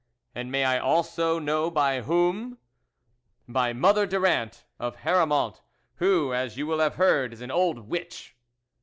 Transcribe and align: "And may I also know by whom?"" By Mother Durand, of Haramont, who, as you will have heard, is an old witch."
"And 0.33 0.51
may 0.51 0.65
I 0.65 0.79
also 0.79 1.37
know 1.37 1.69
by 1.69 2.01
whom?"" 2.01 2.57
By 3.47 3.71
Mother 3.71 4.07
Durand, 4.07 4.63
of 4.79 5.01
Haramont, 5.03 5.61
who, 5.97 6.33
as 6.33 6.57
you 6.57 6.65
will 6.65 6.79
have 6.79 6.95
heard, 6.95 7.33
is 7.33 7.41
an 7.41 7.51
old 7.51 7.87
witch." 7.87 8.35